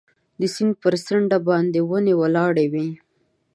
[0.39, 2.87] د سیند پر څنډه باندې ونې ولاړې وې.